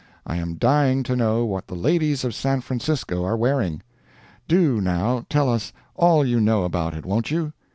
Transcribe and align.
I 0.25 0.37
am 0.37 0.55
dying 0.55 1.03
to 1.03 1.15
know 1.15 1.45
what 1.45 1.67
the 1.67 1.75
ladies 1.75 2.23
of 2.23 2.33
San 2.33 2.61
Francisco 2.61 3.23
are 3.23 3.37
wearing. 3.37 3.83
Do, 4.47 4.81
now, 4.81 5.27
tell 5.29 5.47
us 5.47 5.73
all 5.93 6.25
you 6.25 6.41
know 6.41 6.63
about 6.63 6.95
it, 6.95 7.05
won't 7.05 7.29
you? 7.29 7.53